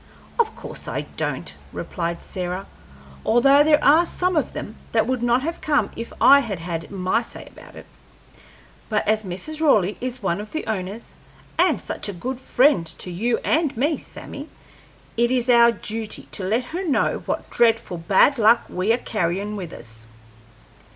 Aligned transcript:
"Of 0.39 0.55
course 0.55 0.87
I 0.87 1.01
don't," 1.15 1.53
replied 1.71 2.23
Sarah; 2.23 2.65
"although 3.23 3.63
there 3.63 3.83
are 3.83 4.03
some 4.03 4.35
of 4.35 4.51
them 4.53 4.75
that 4.93 5.05
would 5.05 5.21
not 5.21 5.43
have 5.43 5.61
come 5.61 5.91
in 5.95 6.01
if 6.01 6.11
I 6.19 6.39
had 6.39 6.57
had 6.57 6.89
my 6.89 7.21
say 7.21 7.45
about 7.45 7.75
it; 7.75 7.85
but 8.89 9.07
as 9.07 9.21
Mrs. 9.21 9.61
Raleigh 9.61 9.99
is 10.01 10.23
one 10.23 10.41
of 10.41 10.53
the 10.53 10.65
owners, 10.65 11.13
and 11.59 11.79
such 11.79 12.09
a 12.09 12.13
good 12.13 12.39
friend 12.41 12.87
to 12.97 13.11
you 13.11 13.37
and 13.45 13.77
me, 13.77 13.95
Sammy, 13.95 14.49
it 15.17 15.29
is 15.29 15.51
our 15.51 15.71
duty 15.71 16.27
to 16.31 16.43
let 16.45 16.63
her 16.73 16.83
know 16.83 17.21
what 17.27 17.51
dreadful 17.51 17.97
bad 17.99 18.39
luck 18.39 18.61
we 18.69 18.91
are 18.91 18.97
carryin' 18.97 19.55
with 19.55 19.71
us." 19.71 20.07